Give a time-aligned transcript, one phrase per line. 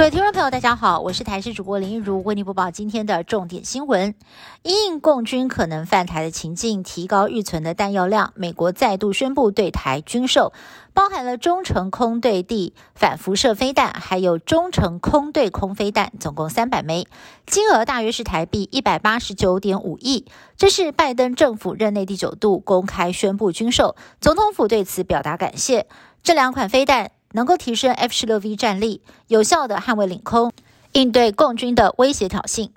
[0.00, 4.14] 各位听众朋友，大家好，我是台视主播林一如，为您播报今天的重点新闻。
[4.62, 10.54] 因应共军可能犯台的情境，提高预存的弹药量，美国再度宣布对台军售，
[10.94, 17.06] 包含了中程空对地反辐射飞弹，还有中程空对空飞弹，总共三百枚，
[17.44, 20.24] 金额大约是台币一百八十九点五亿。
[20.56, 25.86] 这是拜登政府任内第九度公开宣布军售，总统府对此表达感谢。
[26.22, 27.10] 这两款飞弹。
[27.32, 30.52] 能够提升 F 十六 V 战力，有效的捍卫领空，
[30.92, 32.70] 应对共军的威胁挑衅。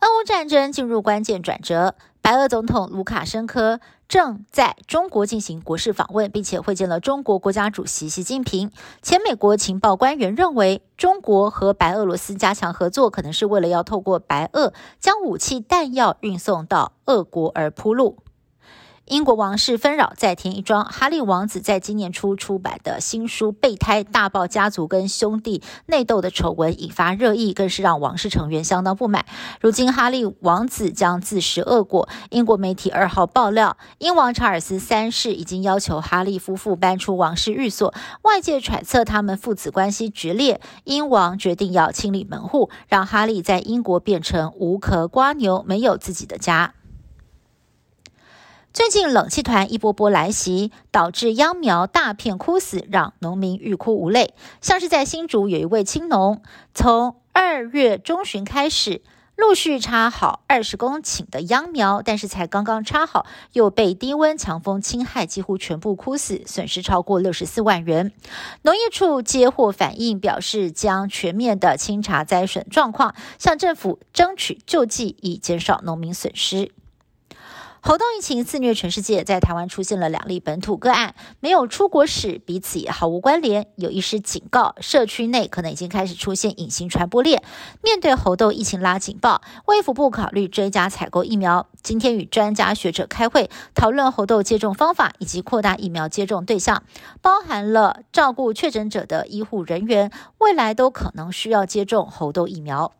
[0.00, 8.70] 俄乌战争进入关键转折，白俄总统卢卡申科正在中国进行国事访问，并且会见了中国国家主席习近平。
[9.00, 18.18] 前美国情报官员认为，中国和白俄罗斯加强合作，可能是为了要透过白俄将武器弹药运送到俄国而铺路。
[19.06, 29.24] 英国王室纷扰再添一桩，哈利王子在今年初出版的新书《备胎》大爆家族跟兄弟内斗的丑闻，引发热议，更是让王室成员相当不满。
[29.60, 46.74] 如今哈利王子将自食恶果，英国媒体二号爆料，英王查尔斯三世已经要求哈利夫妇搬出王室寓所，外界揣测他们父子关系决裂，英王决定要清理门户，让哈利在英国变成无壳瓜牛，没有自己的家。
[48.76, 54.34] 最近冷气团一波波来袭，导致秧苗大片枯死，让农民欲哭无泪。
[54.60, 56.42] 像是在新竹有一位青农，
[56.74, 59.00] 从二月中旬开始
[59.34, 68.12] 陆续插好二十公顷的秧苗，但是才刚刚插好，又被低温强风侵害，几乎全部枯死，损失超过六十四万元。
[68.60, 76.72] 农业处接获反映，表示将全面的清查灾损状况，向政府争取救济，以减少农民损失。
[77.86, 83.68] 猴痘疫情肆虐全世界，在台湾出现了两例本土个案，没有出国史，彼此也毫无关联。
[83.76, 87.44] 有医师警告，社区内可能已经开始出现隐形传播链。
[87.84, 91.68] 面对猴痘疫情拉警报，卫福部考虑追加采购疫苗。
[91.80, 96.82] 今天与专家学者开会，讨论猴痘接种方法以及扩大疫苗接种对象，
[97.22, 102.90] 包含了照顾确诊者的医护人员，未来都可能需要接种猴痘疫苗。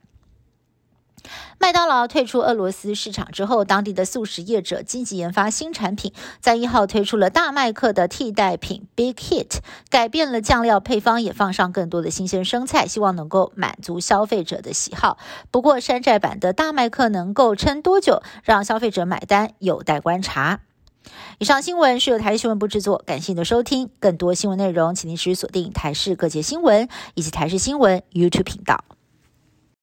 [1.58, 15.18] 麦当劳退出俄罗斯市场之后，当地的素食业者积极研发新产品，在一号推出了大麦克的替代品 Big Hit，改变了酱料配方，也放上更多的新鲜生菜，希望能够满足消费者的喜好。
[15.50, 20.60] 不过，山寨版的大麦克能够撑多久，让消费者买单有待观察。
[21.38, 23.90] 以上新闻是由台视新闻部制作，感谢您的收听。
[24.00, 28.95] 更多新闻内容，请您持续锁定台视各界新闻以及台视新闻 YouTube 频道。